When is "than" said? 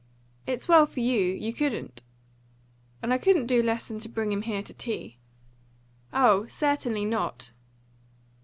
3.87-3.99